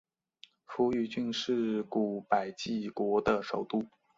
[0.65, 3.85] 扶余郡是古百济国的首都。